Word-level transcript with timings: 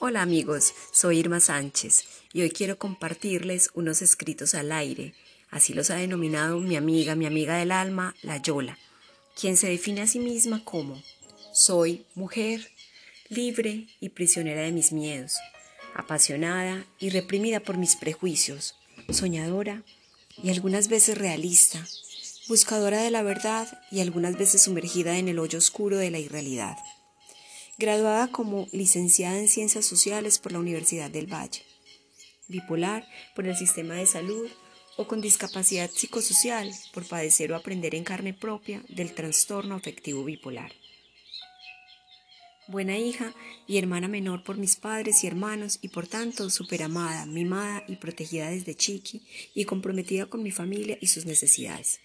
Hola 0.00 0.22
amigos, 0.22 0.74
soy 0.92 1.18
Irma 1.18 1.40
Sánchez 1.40 2.04
y 2.32 2.42
hoy 2.42 2.50
quiero 2.50 2.78
compartirles 2.78 3.70
unos 3.74 4.00
escritos 4.00 4.54
al 4.54 4.70
aire, 4.70 5.12
así 5.50 5.74
los 5.74 5.90
ha 5.90 5.96
denominado 5.96 6.60
mi 6.60 6.76
amiga, 6.76 7.16
mi 7.16 7.26
amiga 7.26 7.56
del 7.56 7.72
alma, 7.72 8.14
la 8.22 8.36
Yola, 8.36 8.78
quien 9.34 9.56
se 9.56 9.68
define 9.68 10.02
a 10.02 10.06
sí 10.06 10.20
misma 10.20 10.64
como 10.64 11.02
soy 11.52 12.06
mujer, 12.14 12.70
libre 13.28 13.88
y 13.98 14.10
prisionera 14.10 14.60
de 14.60 14.70
mis 14.70 14.92
miedos, 14.92 15.34
apasionada 15.96 16.86
y 17.00 17.10
reprimida 17.10 17.58
por 17.58 17.76
mis 17.76 17.96
prejuicios, 17.96 18.76
soñadora 19.10 19.82
y 20.40 20.50
algunas 20.50 20.86
veces 20.86 21.18
realista, 21.18 21.84
buscadora 22.46 23.02
de 23.02 23.10
la 23.10 23.24
verdad 23.24 23.66
y 23.90 23.98
algunas 23.98 24.38
veces 24.38 24.62
sumergida 24.62 25.18
en 25.18 25.26
el 25.26 25.40
hoyo 25.40 25.58
oscuro 25.58 25.96
de 25.96 26.12
la 26.12 26.20
irrealidad 26.20 26.76
graduada 27.78 28.26
como 28.26 28.66
licenciada 28.72 29.38
en 29.38 29.48
Ciencias 29.48 29.86
Sociales 29.86 30.40
por 30.40 30.50
la 30.50 30.58
Universidad 30.58 31.10
del 31.10 31.32
Valle, 31.32 31.62
bipolar 32.48 33.06
por 33.36 33.46
el 33.46 33.56
sistema 33.56 33.94
de 33.94 34.06
salud 34.06 34.48
o 34.96 35.06
con 35.06 35.20
discapacidad 35.20 35.88
psicosocial 35.88 36.68
por 36.92 37.06
padecer 37.06 37.52
o 37.52 37.56
aprender 37.56 37.94
en 37.94 38.02
carne 38.02 38.34
propia 38.34 38.82
del 38.88 39.14
trastorno 39.14 39.76
afectivo 39.76 40.24
bipolar. 40.24 40.72
Buena 42.66 42.98
hija 42.98 43.32
y 43.68 43.78
hermana 43.78 44.08
menor 44.08 44.42
por 44.42 44.58
mis 44.58 44.74
padres 44.74 45.22
y 45.22 45.28
hermanos 45.28 45.78
y 45.80 45.88
por 45.88 46.08
tanto 46.08 46.50
superamada, 46.50 47.26
mimada 47.26 47.84
y 47.86 47.96
protegida 47.96 48.50
desde 48.50 48.74
chiqui 48.74 49.22
y 49.54 49.64
comprometida 49.64 50.26
con 50.26 50.42
mi 50.42 50.50
familia 50.50 50.98
y 51.00 51.06
sus 51.06 51.26
necesidades 51.26 52.00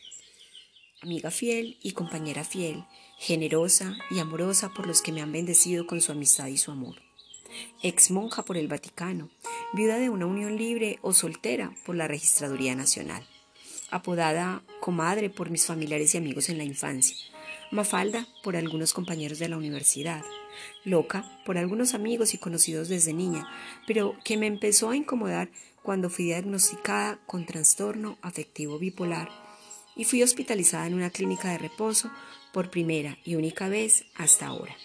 amiga 1.04 1.32
fiel 1.32 1.78
y 1.84 1.92
compañera 1.92 2.46
fiel, 2.46 2.86
generosa 3.18 3.98
y 4.10 4.20
amorosa 4.20 4.70
por 4.74 4.88
los 4.88 5.02
que 5.02 5.12
me 5.12 5.22
han 5.22 5.34
bendecido 5.34 5.86
con 5.86 6.02
su 6.02 6.14
amistad 6.14 6.48
y 6.48 6.58
su 6.58 6.72
amor. 6.72 6.96
Ex 7.84 8.10
monja 8.10 8.44
por 8.44 8.58
el 8.58 8.70
Vaticano, 8.70 9.30
viuda 9.74 9.98
de 9.98 10.10
una 10.10 10.26
unión 10.26 10.58
libre 10.58 11.00
o 11.02 11.14
soltera 11.14 11.76
por 11.86 11.96
la 11.96 12.08
Registraduría 12.08 12.74
Nacional. 12.76 13.24
Apodada 13.92 14.64
comadre 14.80 15.30
por 15.30 15.50
mis 15.50 15.66
familiares 15.66 16.16
y 16.16 16.18
amigos 16.18 16.50
en 16.50 16.58
la 16.58 16.64
infancia. 16.64 17.18
Mafalda 17.70 18.26
por 18.42 18.56
algunos 18.56 18.94
compañeros 18.94 19.40
de 19.40 19.50
la 19.50 19.58
universidad. 19.58 20.24
Loca 20.86 21.40
por 21.46 21.58
algunos 21.58 21.94
amigos 21.94 22.34
y 22.34 22.38
conocidos 22.38 22.88
desde 22.88 23.14
niña, 23.14 23.48
pero 23.86 24.16
que 24.24 24.38
me 24.38 24.48
empezó 24.48 24.90
a 24.90 24.96
incomodar 24.96 25.50
cuando 25.84 26.10
fui 26.10 26.26
diagnosticada 26.26 27.20
con 27.28 27.46
trastorno 27.46 28.18
afectivo 28.22 28.80
bipolar 28.80 29.43
y 29.96 30.06
fui 30.06 30.24
hospitalizada 30.24 30.88
en 30.88 30.94
una 30.94 31.10
clínica 31.10 31.52
de 31.52 31.58
reposo 31.58 32.12
por 32.52 32.70
primera 32.70 33.18
y 33.24 33.36
única 33.36 33.70
vez 33.70 34.06
hasta 34.16 34.48
ahora. 34.48 34.76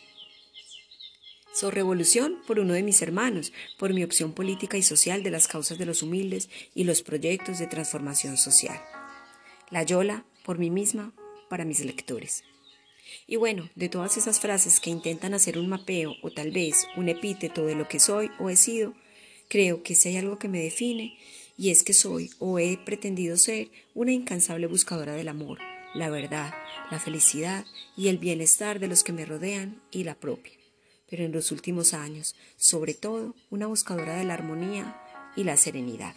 Soy 1.53 1.70
revolución 1.73 2.39
por 2.47 2.61
uno 2.61 2.75
de 2.75 2.83
mis 2.83 3.03
hermanos, 3.03 3.53
por 3.79 3.92
mi 3.92 4.05
opción 4.05 4.33
política 4.33 4.77
y 4.77 4.83
social 4.83 5.23
de 5.23 5.31
las 5.31 5.48
causas 5.48 5.77
de 5.79 5.86
los 5.86 6.03
humildes 6.03 6.48
y 6.75 6.84
los 6.84 7.03
proyectos 7.03 7.59
de 7.59 7.67
transformación 7.67 8.36
social. 8.36 8.81
La 9.70 9.83
Yola 9.83 10.25
por 10.45 10.59
mí 10.59 10.70
misma, 10.70 11.12
para 11.51 11.64
mis 11.64 11.84
lectores. 11.84 12.45
Y 13.27 13.36
bueno, 13.36 13.69
de 13.75 13.89
todas 13.89 14.17
esas 14.17 14.41
frases 14.41 14.81
que 14.81 14.89
intentan 14.91 15.34
hacer 15.34 15.59
un 15.59 15.69
mapeo 15.69 16.14
o 16.23 16.31
tal 16.31 16.53
vez 16.53 16.86
un 16.97 17.09
epíteto 17.09 17.67
de 17.67 17.75
lo 17.75 17.89
que 17.89 18.01
soy 18.01 18.31
o 18.39 18.48
he 18.48 18.56
sido, 18.56 18.95
creo 19.48 19.83
que 19.83 19.95
si 19.95 20.09
hay 20.09 20.17
algo 20.17 20.39
que 20.39 20.48
me 20.48 20.62
define 20.62 21.19
y 21.59 21.70
es 21.70 21.83
que 21.83 21.92
soy 21.92 22.31
o 22.39 22.61
he 22.61 22.78
pretendido 22.78 23.37
ser 23.37 23.69
una 23.92 24.12
incansable 24.12 24.69
buscadora 24.69 25.14
del 25.14 25.28
amor, 25.28 25.59
la 25.92 26.09
verdad, 26.09 26.55
la 26.91 27.01
felicidad 27.01 27.67
y 27.97 28.09
el 28.09 28.19
bienestar 28.19 28.78
de 28.78 28.87
los 28.87 29.03
que 29.03 29.12
me 29.12 29.27
rodean 29.27 29.83
y 29.91 30.05
la 30.05 30.14
propia. 30.14 30.53
Pero 31.11 31.25
en 31.25 31.33
los 31.33 31.51
últimos 31.51 31.95
años, 31.95 32.36
sobre 32.56 32.95
todo, 32.95 33.34
una 33.51 33.67
buscadora 33.67 34.14
de 34.14 34.25
la 34.25 34.34
armonía 34.34 35.03
y 35.34 35.42
la 35.42 35.56
serenidad. 35.56 36.14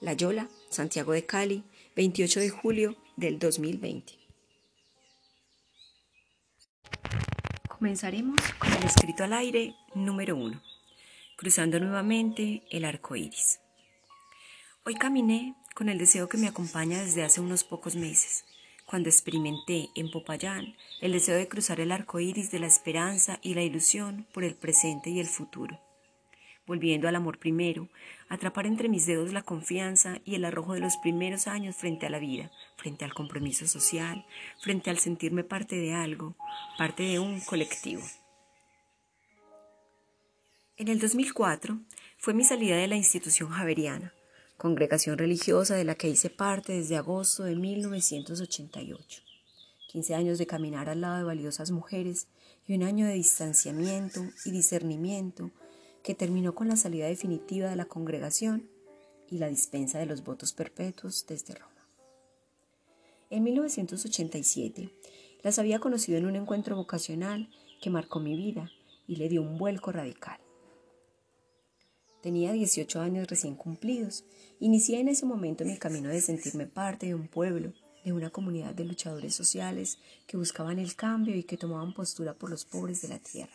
La 0.00 0.12
Yola, 0.12 0.48
Santiago 0.68 1.12
de 1.12 1.24
Cali, 1.24 1.64
28 1.96 2.40
de 2.40 2.50
julio 2.50 2.96
del 3.16 3.38
2020. 3.38 4.12
Comenzaremos 7.68 8.38
con 8.58 8.72
el 8.72 8.84
escrito 8.84 9.24
al 9.24 9.32
aire 9.32 9.74
número 9.94 10.36
1, 10.36 10.60
cruzando 11.36 11.80
nuevamente 11.80 12.64
el 12.70 12.84
arco 12.84 13.16
iris. 13.16 13.60
Hoy 14.88 14.94
caminé 14.94 15.54
con 15.74 15.90
el 15.90 15.98
deseo 15.98 16.30
que 16.30 16.38
me 16.38 16.48
acompaña 16.48 17.02
desde 17.02 17.22
hace 17.22 17.42
unos 17.42 17.62
pocos 17.62 17.94
meses, 17.94 18.46
cuando 18.86 19.10
experimenté 19.10 19.90
en 19.94 20.10
Popayán 20.10 20.76
el 21.02 21.12
deseo 21.12 21.36
de 21.36 21.46
cruzar 21.46 21.78
el 21.80 21.92
arco 21.92 22.20
iris 22.20 22.50
de 22.50 22.58
la 22.58 22.68
esperanza 22.68 23.38
y 23.42 23.52
la 23.52 23.60
ilusión 23.60 24.26
por 24.32 24.44
el 24.44 24.54
presente 24.54 25.10
y 25.10 25.20
el 25.20 25.26
futuro. 25.26 25.78
Volviendo 26.66 27.06
al 27.06 27.16
amor 27.16 27.38
primero, 27.38 27.90
atrapar 28.30 28.64
entre 28.64 28.88
mis 28.88 29.04
dedos 29.04 29.34
la 29.34 29.42
confianza 29.42 30.22
y 30.24 30.36
el 30.36 30.46
arrojo 30.46 30.72
de 30.72 30.80
los 30.80 30.96
primeros 30.96 31.48
años 31.48 31.76
frente 31.76 32.06
a 32.06 32.10
la 32.10 32.18
vida, 32.18 32.50
frente 32.78 33.04
al 33.04 33.12
compromiso 33.12 33.66
social, 33.66 34.24
frente 34.62 34.88
al 34.88 34.98
sentirme 34.98 35.44
parte 35.44 35.76
de 35.76 35.92
algo, 35.92 36.34
parte 36.78 37.02
de 37.02 37.18
un 37.18 37.42
colectivo. 37.42 38.04
En 40.78 40.88
el 40.88 40.98
2004 40.98 41.78
fue 42.16 42.32
mi 42.32 42.42
salida 42.42 42.76
de 42.78 42.88
la 42.88 42.96
institución 42.96 43.50
javeriana 43.50 44.14
congregación 44.58 45.18
religiosa 45.18 45.76
de 45.76 45.84
la 45.84 45.94
que 45.94 46.08
hice 46.08 46.30
parte 46.30 46.72
desde 46.72 46.96
agosto 46.96 47.44
de 47.44 47.54
1988. 47.54 49.22
15 49.92 50.14
años 50.16 50.36
de 50.36 50.48
caminar 50.48 50.88
al 50.90 51.00
lado 51.00 51.18
de 51.18 51.24
valiosas 51.24 51.70
mujeres 51.70 52.26
y 52.66 52.74
un 52.74 52.82
año 52.82 53.06
de 53.06 53.14
distanciamiento 53.14 54.20
y 54.44 54.50
discernimiento 54.50 55.52
que 56.02 56.14
terminó 56.14 56.56
con 56.56 56.66
la 56.66 56.76
salida 56.76 57.06
definitiva 57.06 57.70
de 57.70 57.76
la 57.76 57.84
congregación 57.84 58.68
y 59.30 59.38
la 59.38 59.48
dispensa 59.48 60.00
de 60.00 60.06
los 60.06 60.24
votos 60.24 60.52
perpetuos 60.52 61.24
desde 61.26 61.54
Roma. 61.54 61.86
En 63.30 63.44
1987 63.44 64.90
las 65.44 65.60
había 65.60 65.78
conocido 65.78 66.18
en 66.18 66.26
un 66.26 66.34
encuentro 66.34 66.74
vocacional 66.74 67.48
que 67.80 67.90
marcó 67.90 68.18
mi 68.18 68.36
vida 68.36 68.72
y 69.06 69.16
le 69.16 69.28
dio 69.28 69.40
un 69.40 69.56
vuelco 69.56 69.92
radical. 69.92 70.40
Tenía 72.22 72.52
18 72.52 73.00
años 73.00 73.28
recién 73.28 73.54
cumplidos. 73.54 74.24
Inicié 74.58 74.98
en 74.98 75.08
ese 75.08 75.24
momento 75.24 75.64
mi 75.64 75.76
camino 75.76 76.08
de 76.08 76.20
sentirme 76.20 76.66
parte 76.66 77.06
de 77.06 77.14
un 77.14 77.28
pueblo, 77.28 77.72
de 78.04 78.12
una 78.12 78.30
comunidad 78.30 78.74
de 78.74 78.84
luchadores 78.84 79.34
sociales 79.34 79.98
que 80.26 80.36
buscaban 80.36 80.80
el 80.80 80.96
cambio 80.96 81.36
y 81.36 81.44
que 81.44 81.56
tomaban 81.56 81.94
postura 81.94 82.34
por 82.34 82.50
los 82.50 82.64
pobres 82.64 83.02
de 83.02 83.08
la 83.08 83.20
tierra. 83.20 83.54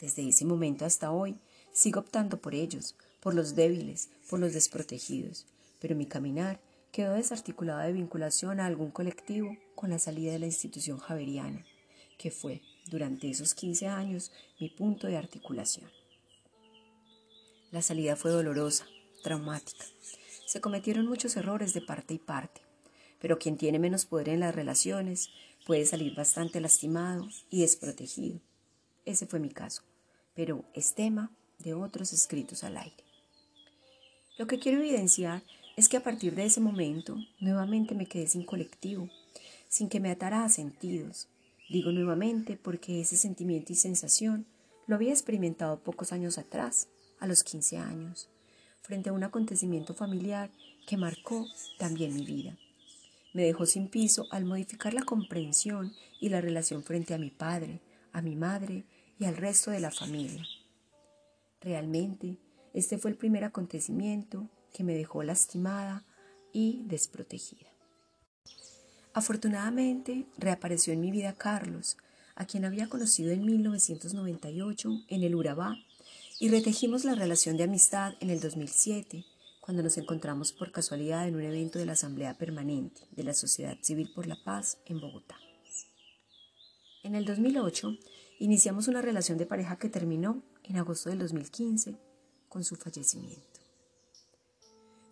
Desde 0.00 0.26
ese 0.26 0.46
momento 0.46 0.86
hasta 0.86 1.10
hoy, 1.10 1.36
sigo 1.72 2.00
optando 2.00 2.40
por 2.40 2.54
ellos, 2.54 2.96
por 3.20 3.34
los 3.34 3.54
débiles, 3.54 4.08
por 4.30 4.40
los 4.40 4.54
desprotegidos, 4.54 5.46
pero 5.80 5.94
mi 5.94 6.06
caminar 6.06 6.60
quedó 6.92 7.14
desarticulado 7.14 7.80
de 7.80 7.92
vinculación 7.92 8.58
a 8.58 8.66
algún 8.66 8.90
colectivo 8.90 9.54
con 9.74 9.90
la 9.90 9.98
salida 9.98 10.32
de 10.32 10.38
la 10.38 10.46
institución 10.46 10.98
javeriana, 10.98 11.66
que 12.16 12.30
fue, 12.30 12.62
durante 12.86 13.28
esos 13.28 13.54
15 13.54 13.86
años, 13.86 14.32
mi 14.58 14.70
punto 14.70 15.06
de 15.06 15.18
articulación. 15.18 15.97
La 17.70 17.82
salida 17.82 18.16
fue 18.16 18.30
dolorosa, 18.30 18.86
traumática. 19.22 19.84
Se 20.46 20.62
cometieron 20.62 21.06
muchos 21.06 21.36
errores 21.36 21.74
de 21.74 21.82
parte 21.82 22.14
y 22.14 22.18
parte, 22.18 22.62
pero 23.20 23.38
quien 23.38 23.58
tiene 23.58 23.78
menos 23.78 24.06
poder 24.06 24.30
en 24.30 24.40
las 24.40 24.54
relaciones 24.54 25.28
puede 25.66 25.84
salir 25.84 26.14
bastante 26.14 26.62
lastimado 26.62 27.28
y 27.50 27.60
desprotegido. 27.60 28.40
Ese 29.04 29.26
fue 29.26 29.38
mi 29.38 29.50
caso, 29.50 29.82
pero 30.34 30.64
es 30.72 30.94
tema 30.94 31.30
de 31.58 31.74
otros 31.74 32.14
escritos 32.14 32.64
al 32.64 32.78
aire. 32.78 33.04
Lo 34.38 34.46
que 34.46 34.58
quiero 34.58 34.78
evidenciar 34.78 35.42
es 35.76 35.90
que 35.90 35.98
a 35.98 36.02
partir 36.02 36.34
de 36.34 36.46
ese 36.46 36.60
momento 36.60 37.18
nuevamente 37.38 37.94
me 37.94 38.06
quedé 38.06 38.28
sin 38.28 38.44
colectivo, 38.44 39.10
sin 39.68 39.90
que 39.90 40.00
me 40.00 40.10
atara 40.10 40.42
a 40.42 40.48
sentidos. 40.48 41.28
Digo 41.68 41.92
nuevamente 41.92 42.56
porque 42.56 43.02
ese 43.02 43.18
sentimiento 43.18 43.74
y 43.74 43.76
sensación 43.76 44.46
lo 44.86 44.94
había 44.94 45.12
experimentado 45.12 45.80
pocos 45.80 46.12
años 46.12 46.38
atrás 46.38 46.88
a 47.20 47.26
los 47.26 47.44
15 47.44 47.78
años, 47.78 48.28
frente 48.82 49.10
a 49.10 49.12
un 49.12 49.24
acontecimiento 49.24 49.94
familiar 49.94 50.50
que 50.86 50.96
marcó 50.96 51.46
también 51.78 52.14
mi 52.14 52.24
vida. 52.24 52.56
Me 53.34 53.42
dejó 53.44 53.66
sin 53.66 53.88
piso 53.88 54.26
al 54.30 54.44
modificar 54.44 54.94
la 54.94 55.02
comprensión 55.02 55.92
y 56.20 56.30
la 56.30 56.40
relación 56.40 56.82
frente 56.82 57.14
a 57.14 57.18
mi 57.18 57.30
padre, 57.30 57.80
a 58.12 58.22
mi 58.22 58.36
madre 58.36 58.84
y 59.18 59.26
al 59.26 59.36
resto 59.36 59.70
de 59.70 59.80
la 59.80 59.90
familia. 59.90 60.44
Realmente, 61.60 62.38
este 62.72 62.98
fue 62.98 63.10
el 63.10 63.16
primer 63.16 63.44
acontecimiento 63.44 64.48
que 64.72 64.84
me 64.84 64.94
dejó 64.94 65.22
lastimada 65.22 66.04
y 66.52 66.82
desprotegida. 66.86 67.68
Afortunadamente, 69.12 70.26
reapareció 70.38 70.92
en 70.92 71.00
mi 71.00 71.10
vida 71.10 71.34
Carlos, 71.34 71.96
a 72.36 72.46
quien 72.46 72.64
había 72.64 72.88
conocido 72.88 73.32
en 73.32 73.44
1998 73.44 74.90
en 75.08 75.22
el 75.24 75.34
Urabá 75.34 75.76
y 76.38 76.48
retejimos 76.48 77.04
la 77.04 77.14
relación 77.14 77.56
de 77.56 77.64
amistad 77.64 78.14
en 78.20 78.30
el 78.30 78.40
2007, 78.40 79.24
cuando 79.60 79.82
nos 79.82 79.98
encontramos 79.98 80.52
por 80.52 80.72
casualidad 80.72 81.28
en 81.28 81.36
un 81.36 81.42
evento 81.42 81.78
de 81.78 81.86
la 81.86 81.92
Asamblea 81.92 82.38
Permanente 82.38 83.02
de 83.10 83.24
la 83.24 83.34
Sociedad 83.34 83.76
Civil 83.82 84.10
por 84.14 84.26
la 84.26 84.42
Paz 84.42 84.78
en 84.86 85.00
Bogotá. 85.00 85.36
En 87.02 87.14
el 87.14 87.24
2008 87.24 87.98
Iniciamos 88.40 88.86
una 88.86 89.02
relación 89.02 89.36
de 89.36 89.46
pareja 89.46 89.78
que 89.78 89.88
terminó 89.88 90.42
en 90.62 90.76
agosto 90.76 91.10
del 91.10 91.18
2015 91.18 91.96
con 92.48 92.62
su 92.62 92.76
fallecimiento. 92.76 93.42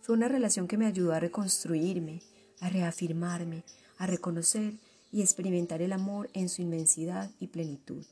Fue 0.01 0.15
una 0.15 0.29
relación 0.29 0.65
que 0.69 0.77
me 0.77 0.85
ayudó 0.85 1.11
a 1.11 1.19
reconstruirme, 1.19 2.21
a 2.61 2.69
reafirmarme, 2.69 3.65
a 3.97 4.07
reconocer 4.07 4.75
y 5.11 5.21
experimentar 5.21 5.81
el 5.81 5.91
amor 5.91 6.29
en 6.33 6.47
su 6.47 6.61
inmensidad 6.61 7.29
y 7.41 7.47
plenitud, 7.47 8.05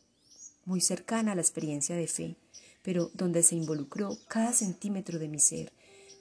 muy 0.66 0.82
cercana 0.82 1.32
a 1.32 1.36
la 1.36 1.42
experiencia 1.42 1.96
de 1.96 2.08
fe, 2.08 2.36
pero 2.86 3.10
donde 3.16 3.42
se 3.42 3.56
involucró 3.56 4.16
cada 4.28 4.54
centímetro 4.54 5.18
de 5.18 5.28
mi 5.28 5.40
ser, 5.40 5.74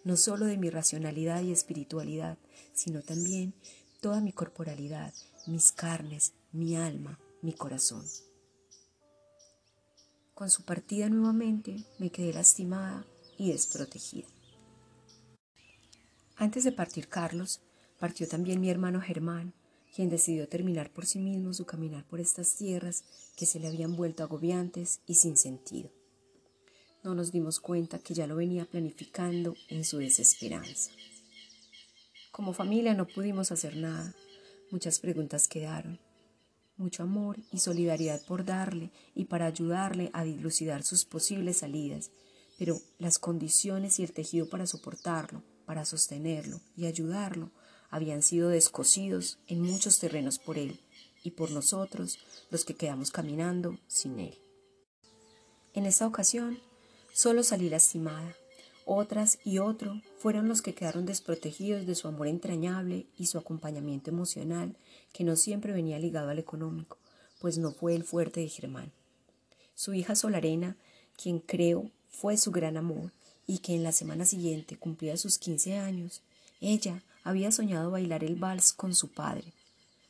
no 0.03 0.17
solo 0.17 0.47
de 0.47 0.57
mi 0.57 0.71
racionalidad 0.71 1.43
y 1.43 1.53
espiritualidad, 1.53 2.39
sino 2.73 3.03
también 3.03 3.53
toda 4.01 4.23
mi 4.23 4.33
corporalidad, 4.33 5.13
mis 5.47 5.73
carnes, 5.73 6.33
mi 6.53 6.75
alma, 6.75 7.21
mi 7.43 7.53
corazón. 7.53 8.03
Con 10.33 10.49
su 10.49 10.65
partida 10.65 11.11
nuevamente 11.11 11.85
me 11.99 12.11
quedé 12.11 12.33
lastimada 12.33 13.07
y 13.37 13.53
desprotegida. 13.53 14.27
Antes 16.37 16.65
de 16.65 16.73
partir 16.73 17.09
Carlos, 17.09 17.61
partió 17.99 18.27
también 18.27 18.61
mi 18.61 18.71
hermano 18.71 19.03
Germán, 19.03 19.53
quien 19.95 20.09
decidió 20.09 20.49
terminar 20.49 20.91
por 20.91 21.05
sí 21.05 21.19
mismo 21.19 21.53
su 21.53 21.67
caminar 21.67 22.05
por 22.05 22.21
estas 22.21 22.57
tierras 22.57 23.05
que 23.37 23.45
se 23.45 23.61
le 23.61 23.69
habían 23.69 23.97
vuelto 23.97 24.23
agobiantes 24.23 25.01
y 25.07 25.17
sin 25.17 25.37
sentido. 25.37 25.91
No 27.05 27.15
nos 27.15 27.33
dimos 27.33 27.61
cuenta 27.61 27.99
que 27.99 28.15
ya 28.15 28.27
lo 28.27 28.37
venía 28.37 28.65
planificando 28.65 29.55
en 29.69 29.85
su 29.85 29.99
desesperanza. 29.99 30.91
Como 32.33 32.55
familia 32.55 32.95
no 32.95 33.07
pudimos 33.07 33.53
hacer 33.53 33.77
nada. 33.77 34.15
Muchas 34.71 34.99
preguntas 35.01 35.47
quedaron. 35.47 36.01
Mucho 36.79 37.03
amor 37.03 37.37
y 37.53 37.59
solidaridad 37.59 38.25
por 38.25 38.47
darle 38.47 38.91
y 39.15 39.27
para 39.27 39.45
ayudarle 39.45 40.11
a 40.15 40.25
dilucidar 40.25 40.83
sus 40.83 41.05
posibles 41.05 41.59
salidas, 41.59 42.11
pero 42.59 42.81
las 42.99 43.19
condiciones 43.19 44.01
y 44.01 44.03
el 44.03 44.13
tejido 44.13 44.49
para 44.49 44.67
soportarlo, 44.67 45.43
para 45.67 45.85
sostenerlo 45.85 46.63
y 46.75 46.87
ayudarlo 46.87 47.51
habían 47.91 48.23
sido 48.23 48.49
descosidos 48.49 49.39
en 49.47 49.61
muchos 49.61 49.99
terrenos 49.99 50.39
por 50.39 50.57
él 50.57 50.81
y 51.23 51.33
por 51.33 51.51
nosotros 51.51 52.19
los 52.51 52.65
que 52.65 52.75
quedamos 52.75 53.11
caminando 53.11 53.79
sin 53.87 54.19
él. 54.19 54.39
En 55.75 55.87
esta 55.87 56.07
ocasión 56.07 56.59
solo 57.15 57.45
salí 57.45 57.71
lastimada. 57.71 58.35
Otras 58.85 59.39
y 59.45 59.59
otro 59.59 60.03
fueron 60.19 60.49
los 60.49 60.61
que 60.61 60.75
quedaron 60.75 61.07
desprotegidos 61.07 61.87
de 61.87 61.95
su 61.95 62.09
amor 62.09 62.27
entrañable 62.27 63.07
y 63.17 63.27
su 63.27 63.39
acompañamiento 63.39 64.11
emocional, 64.11 64.77
que 65.13 65.25
no 65.25 65.37
siempre 65.37 65.73
venía 65.73 65.99
ligado 65.99 66.29
al 66.29 66.41
económico, 66.41 66.99
pues 67.41 67.57
no 67.57 67.71
fue 67.71 67.95
el 67.95 68.03
fuerte 68.05 68.41
de 68.41 68.49
Germán. 68.49 68.93
Su 69.77 69.95
hija 69.95 70.17
Solarena, 70.17 70.77
quien 71.17 71.39
creo 71.39 71.91
fue 72.11 72.37
su 72.37 72.51
gran 72.51 72.77
amor, 72.77 73.13
y 73.47 73.59
que 73.59 73.75
en 73.75 73.85
la 73.85 73.93
semana 73.93 74.25
siguiente 74.25 74.77
cumplía 74.77 75.17
sus 75.17 75.39
quince 75.39 75.79
años, 75.79 76.21
ella 76.61 77.03
había 77.23 77.53
soñado 77.53 77.91
bailar 77.91 78.25
el 78.25 78.35
vals 78.35 78.73
con 78.73 78.95
su 78.95 79.09
padre, 79.09 79.53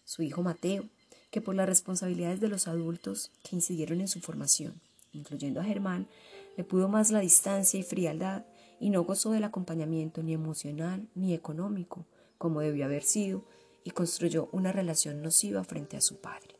su 0.05 0.23
hijo 0.23 0.43
Mateo, 0.43 0.89
que 1.31 1.41
por 1.41 1.55
las 1.55 1.69
responsabilidades 1.69 2.41
de 2.41 2.49
los 2.49 2.67
adultos 2.67 3.31
que 3.43 3.57
incidieron 3.57 4.01
en 4.01 4.09
su 4.09 4.21
formación, 4.21 4.81
incluyendo 5.15 5.61
a 5.61 5.65
Germán, 5.65 6.09
le 6.57 6.65
pudo 6.65 6.89
más 6.89 7.11
la 7.11 7.21
distancia 7.21 7.79
y 7.79 7.83
frialdad 7.83 8.45
y 8.81 8.91
no 8.91 9.03
gozó 9.05 9.33
del 9.33 9.45
acompañamiento 9.45 10.23
ni 10.23 10.35
emocional 10.35 11.09
ni 11.15 11.35
económico 11.35 12.07
como 12.39 12.61
debió 12.61 12.85
haber 12.85 13.03
sido 13.03 13.45
y 13.85 13.91
construyó 13.91 14.49
una 14.53 14.73
relación 14.73 15.23
nociva 15.23 15.65
frente 15.65 15.97
a 15.97 16.01
su 16.01 16.21
padre. 16.21 16.57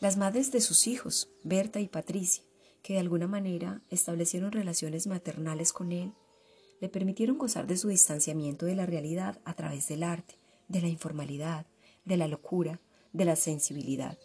Las 0.00 0.16
madres 0.16 0.50
de 0.52 0.60
sus 0.60 0.86
hijos, 0.86 1.28
Berta 1.44 1.80
y 1.80 1.86
Patricia, 1.86 2.44
que 2.82 2.94
de 2.94 2.98
alguna 2.98 3.28
manera 3.28 3.80
establecieron 3.90 4.52
relaciones 4.52 5.06
maternales 5.06 5.72
con 5.72 5.92
él, 5.92 6.12
le 6.80 6.88
permitieron 6.88 7.38
gozar 7.38 7.66
de 7.66 7.76
su 7.76 7.88
distanciamiento 7.88 8.66
de 8.66 8.74
la 8.74 8.86
realidad 8.86 9.40
a 9.44 9.54
través 9.54 9.86
del 9.86 10.02
arte, 10.02 10.34
de 10.66 10.80
la 10.80 10.88
informalidad, 10.88 11.66
de 12.04 12.16
la 12.16 12.26
locura, 12.26 12.80
de 13.12 13.24
la 13.24 13.36
sensibilidad, 13.36 14.18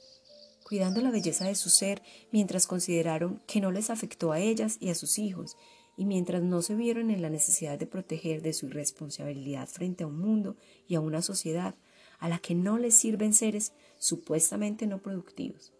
cuidando 0.67 0.99
la 0.99 1.11
belleza 1.11 1.45
de 1.45 1.55
su 1.55 1.69
ser 1.69 2.03
mientras 2.29 2.67
consideraron 2.67 3.41
que 3.47 3.61
no 3.61 3.71
les 3.71 3.89
afectó 3.89 4.33
a 4.33 4.41
ellas 4.41 4.75
y 4.81 4.89
a 4.89 4.95
sus 4.95 5.17
hijos, 5.17 5.55
y 5.95 6.03
mientras 6.03 6.43
no 6.43 6.61
se 6.61 6.75
vieron 6.75 7.09
en 7.09 7.21
la 7.21 7.29
necesidad 7.29 7.79
de 7.79 7.87
proteger 7.87 8.41
de 8.41 8.51
su 8.51 8.65
irresponsabilidad 8.65 9.69
frente 9.69 10.03
a 10.03 10.07
un 10.07 10.19
mundo 10.19 10.57
y 10.85 10.95
a 10.95 10.99
una 10.99 11.21
sociedad 11.21 11.75
a 12.19 12.27
la 12.27 12.39
que 12.39 12.53
no 12.53 12.77
les 12.77 12.95
sirven 12.95 13.33
seres 13.33 13.71
supuestamente 13.97 14.87
no 14.87 15.01
productivos. 15.01 15.71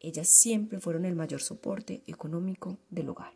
Ellas 0.00 0.28
siempre 0.28 0.80
fueron 0.80 1.04
el 1.04 1.16
mayor 1.16 1.42
soporte 1.42 2.02
económico 2.06 2.78
del 2.88 3.10
hogar. 3.10 3.34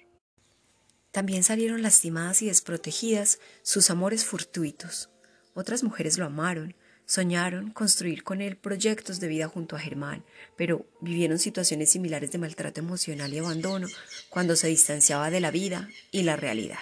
También 1.11 1.45
salieron 1.45 1.83
lastimadas 1.83 2.41
y 2.41 2.47
desprotegidas 2.47 3.41
sus 3.61 3.91
amores 3.91 4.25
fortuitos. 4.25 5.11
Otras 5.53 5.83
mujeres 5.83 6.17
lo 6.17 6.25
amaron, 6.25 6.75
soñaron 7.09 7.71
construir 7.71 8.23
con 8.23 8.43
él 8.43 8.57
proyectos 8.57 9.19
de 9.19 9.29
vida 9.29 9.49
junto 9.49 9.75
a 9.75 9.81
Germán, 9.81 10.25
pero 10.57 10.85
vivieron 11.01 11.39
situaciones 11.39 11.91
similares 11.91 12.31
de 12.31 12.39
maltrato 12.39 12.81
emocional 12.81 13.33
y 13.33 13.39
abandono 13.39 13.89
cuando 14.29 14.57
se 14.57 14.69
distanciaba 14.69 15.31
de 15.31 15.41
la 15.41 15.51
vida 15.51 15.89
y 16.13 16.23
la 16.23 16.37
realidad. 16.37 16.79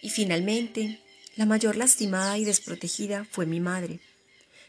Y 0.00 0.08
finalmente, 0.08 1.00
la 1.36 1.44
mayor 1.44 1.76
lastimada 1.76 2.38
y 2.38 2.46
desprotegida 2.46 3.26
fue 3.30 3.44
mi 3.44 3.60
madre, 3.60 4.00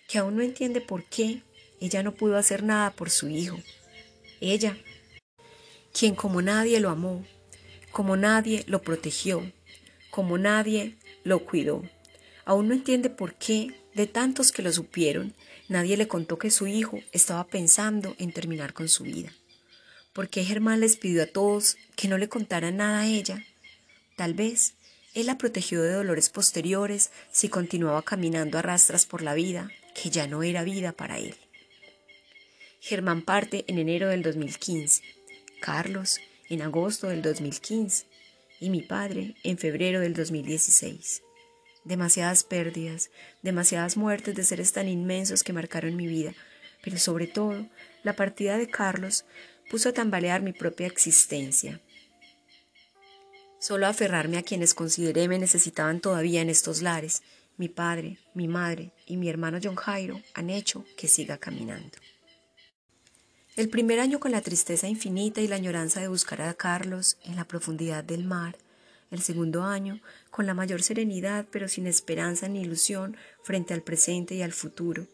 que 0.09 0.17
aún 0.17 0.35
no 0.35 0.43
entiende 0.43 0.81
por 0.81 1.05
qué 1.05 1.41
ella 1.79 2.03
no 2.03 2.13
pudo 2.13 2.35
hacer 2.35 2.63
nada 2.63 2.91
por 2.91 3.09
su 3.09 3.29
hijo. 3.29 3.57
Ella, 4.41 4.77
quien 5.93 6.13
como 6.13 6.41
nadie 6.41 6.81
lo 6.81 6.89
amó, 6.89 7.25
como 7.93 8.17
nadie 8.17 8.65
lo 8.67 8.81
protegió, 8.81 9.49
como 10.09 10.37
nadie 10.37 10.97
lo 11.23 11.45
cuidó. 11.45 11.83
Aún 12.45 12.67
no 12.67 12.73
entiende 12.73 13.09
por 13.09 13.35
qué, 13.35 13.75
de 13.93 14.07
tantos 14.07 14.51
que 14.51 14.61
lo 14.61 14.71
supieron, 14.71 15.33
nadie 15.67 15.97
le 15.97 16.07
contó 16.07 16.37
que 16.37 16.51
su 16.51 16.67
hijo 16.67 16.99
estaba 17.11 17.47
pensando 17.47 18.15
en 18.17 18.31
terminar 18.31 18.73
con 18.73 18.87
su 18.89 19.03
vida. 19.03 19.33
¿Por 20.13 20.29
qué 20.29 20.43
Germán 20.43 20.79
les 20.79 20.97
pidió 20.97 21.23
a 21.23 21.27
todos 21.27 21.77
que 21.95 22.07
no 22.07 22.17
le 22.17 22.29
contaran 22.29 22.77
nada 22.77 23.01
a 23.01 23.07
ella? 23.07 23.45
Tal 24.17 24.33
vez 24.33 24.73
él 25.13 25.25
la 25.25 25.37
protegió 25.37 25.81
de 25.81 25.93
dolores 25.93 26.29
posteriores 26.29 27.11
si 27.31 27.49
continuaba 27.49 28.01
caminando 28.01 28.57
a 28.57 28.61
rastras 28.61 29.05
por 29.05 29.21
la 29.21 29.33
vida, 29.33 29.69
que 29.93 30.09
ya 30.09 30.27
no 30.27 30.43
era 30.43 30.63
vida 30.63 30.91
para 30.93 31.17
él. 31.17 31.35
Germán 32.79 33.21
parte 33.21 33.65
en 33.67 33.77
enero 33.77 34.09
del 34.09 34.23
2015, 34.23 35.03
Carlos 35.59 36.19
en 36.49 36.61
agosto 36.61 37.07
del 37.07 37.21
2015 37.21 38.05
y 38.59 38.69
mi 38.69 38.81
padre 38.81 39.35
en 39.43 39.57
febrero 39.57 39.99
del 39.99 40.13
2016. 40.13 41.23
Demasiadas 41.83 42.43
pérdidas, 42.43 43.09
demasiadas 43.41 43.97
muertes 43.97 44.35
de 44.35 44.43
seres 44.43 44.71
tan 44.73 44.87
inmensos 44.87 45.43
que 45.43 45.53
marcaron 45.53 45.95
mi 45.95 46.07
vida, 46.07 46.33
pero 46.83 46.97
sobre 46.97 47.27
todo 47.27 47.67
la 48.03 48.15
partida 48.15 48.57
de 48.57 48.67
Carlos 48.67 49.25
puso 49.69 49.89
a 49.89 49.93
tambalear 49.93 50.41
mi 50.41 50.53
propia 50.53 50.87
existencia. 50.87 51.81
Solo 53.59 53.87
aferrarme 53.87 54.37
a 54.37 54.43
quienes 54.43 54.73
consideré 54.73 55.27
me 55.27 55.37
necesitaban 55.37 55.99
todavía 55.99 56.41
en 56.41 56.49
estos 56.49 56.81
lares, 56.81 57.21
mi 57.57 57.69
padre, 57.69 58.17
mi 58.33 58.47
madre 58.47 58.91
y 59.05 59.17
mi 59.17 59.29
hermano 59.29 59.59
John 59.61 59.75
Jairo 59.75 60.19
han 60.33 60.49
hecho 60.49 60.83
que 60.97 61.07
siga 61.07 61.37
caminando. 61.37 61.97
El 63.55 63.69
primer 63.69 63.99
año 63.99 64.19
con 64.19 64.31
la 64.31 64.41
tristeza 64.41 64.87
infinita 64.87 65.41
y 65.41 65.47
la 65.47 65.57
añoranza 65.57 65.99
de 65.99 66.07
buscar 66.07 66.41
a 66.41 66.53
Carlos 66.53 67.17
en 67.23 67.35
la 67.35 67.45
profundidad 67.45 68.03
del 68.03 68.23
mar. 68.23 68.57
El 69.11 69.21
segundo 69.21 69.63
año 69.63 69.99
con 70.29 70.45
la 70.45 70.53
mayor 70.53 70.81
serenidad 70.81 71.45
pero 71.51 71.67
sin 71.67 71.85
esperanza 71.85 72.47
ni 72.47 72.61
ilusión 72.61 73.17
frente 73.43 73.73
al 73.73 73.83
presente 73.83 74.35
y 74.35 74.41
al 74.41 74.53
futuro. 74.53 75.05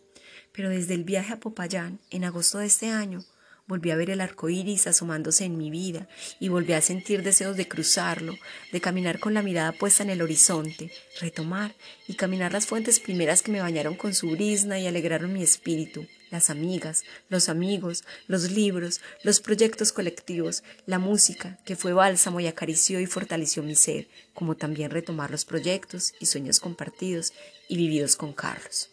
Pero 0.54 0.70
desde 0.70 0.94
el 0.94 1.04
viaje 1.04 1.34
a 1.34 1.39
Popayán, 1.39 2.00
en 2.10 2.24
agosto 2.24 2.60
de 2.60 2.68
este 2.68 2.89
año, 2.89 3.25
Volví 3.68 3.92
a 3.92 3.98
ver 3.98 4.10
el 4.10 4.22
arco 4.22 4.48
iris 4.48 4.88
asomándose 4.88 5.44
en 5.44 5.58
mi 5.58 5.70
vida 5.70 6.08
y 6.39 6.48
volví 6.48 6.72
a 6.72 6.82
sentir 6.82 7.22
deseos 7.22 7.58
de 7.58 7.68
cruzarlo, 7.68 8.38
de 8.72 8.80
caminar 8.80 9.20
con 9.20 9.34
la 9.34 9.42
mirada 9.42 9.74
puesta 9.74 10.04
en 10.04 10.10
el 10.10 10.22
horizonte, 10.22 10.89
retomar 11.20 11.75
y 12.08 12.13
caminar 12.13 12.54
las 12.54 12.66
fuentes 12.66 13.01
primeras 13.01 13.42
que 13.42 13.51
me 13.51 13.60
bañaron 13.60 13.96
con 13.96 14.13
su 14.13 14.32
brisna 14.32 14.80
y 14.80 14.88
alegraron 14.88 15.34
mi 15.34 15.44
espíritu, 15.44 16.08
las 16.29 16.50
amigas, 16.50 17.03
los 17.29 17.50
amigos, 17.50 18.03
los 18.27 18.51
libros, 18.51 19.01
los 19.24 19.39
proyectos 19.39 19.91
colectivos, 19.91 20.63
la 20.86 21.00
música, 21.00 21.57
que 21.65 21.75
fue 21.75 21.93
bálsamo 21.93 22.39
y 22.39 22.48
acarició 22.48 23.00
y 23.00 23.05
fortaleció 23.05 23.63
mi 23.63 23.75
ser, 23.75 24.07
como 24.34 24.55
también 24.55 24.91
retomar 24.91 25.31
los 25.31 25.46
proyectos 25.46 26.13
y 26.19 26.25
sueños 26.25 26.60
compartidos 26.60 27.34
y 27.67 27.77
vividos 27.77 28.15
con 28.15 28.34
Carlos. 28.34 28.89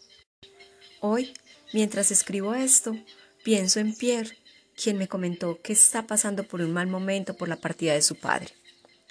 Hoy, 1.01 1.33
mientras 1.73 2.11
escribo 2.11 2.55
esto, 2.55 2.95
pienso 3.43 3.79
en 3.79 3.95
Pierre 3.95 4.37
quien 4.75 4.97
me 4.97 5.07
comentó 5.07 5.61
que 5.61 5.73
está 5.73 6.05
pasando 6.05 6.43
por 6.43 6.61
un 6.61 6.73
mal 6.73 6.87
momento 6.87 7.35
por 7.35 7.47
la 7.47 7.55
partida 7.55 7.93
de 7.93 8.01
su 8.01 8.15
padre. 8.15 8.53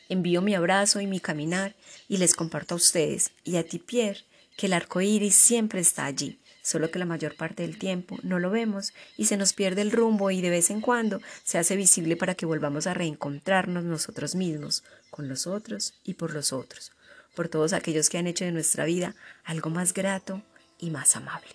Envío 0.09 0.43
mi 0.43 0.55
abrazo 0.55 1.01
y 1.01 1.07
mi 1.07 1.21
caminar 1.21 1.75
y 2.09 2.19
les 2.19 2.35
comparto 2.35 2.75
a 2.75 2.77
ustedes 2.77 3.31
y 3.45 3.57
a 3.57 3.65
ti, 3.65 3.79
Pierre, 3.79 4.25
que 4.57 4.67
el 4.67 4.75
arco 4.75 5.01
iris 5.01 5.35
siempre 5.35 5.81
está 5.81 6.05
allí, 6.05 6.39
solo 6.65 6.91
que 6.91 6.99
la 6.99 7.05
mayor 7.05 7.37
parte 7.37 7.63
del 7.63 7.79
tiempo 7.79 8.17
no 8.23 8.39
lo 8.39 8.51
vemos 8.51 8.95
y 9.19 9.27
se 9.27 9.37
nos 9.37 9.53
pierde 9.53 9.83
el 9.83 9.93
rumbo 9.93 10.31
y 10.31 10.41
de 10.41 10.49
vez 10.49 10.71
en 10.71 10.81
cuando 10.81 11.21
se 11.45 11.59
hace 11.59 11.77
visible 11.77 12.17
para 12.17 12.35
que 12.35 12.47
volvamos 12.47 12.87
a 12.87 12.95
reencontrarnos 12.95 13.85
nosotros 13.85 14.35
mismos, 14.35 14.83
con 15.11 15.29
los 15.29 15.47
otros 15.47 15.95
y 16.05 16.15
por 16.15 16.33
los 16.33 16.55
otros, 16.55 16.93
por 17.37 17.49
todos 17.49 17.75
aquellos 17.75 18.09
que 18.09 18.17
han 18.17 18.27
hecho 18.27 18.47
de 18.47 18.53
nuestra 18.53 18.87
vida 18.87 19.15
algo 19.45 19.69
más 19.69 19.93
grato 19.93 20.43
y 20.79 20.89
más 20.91 21.17
amable. 21.17 21.51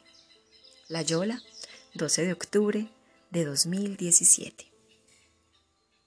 La 0.87 1.01
Yola, 1.01 1.41
12 1.95 2.25
de 2.25 2.33
octubre 2.33 2.87
de 3.31 3.45
2017. 3.45 4.68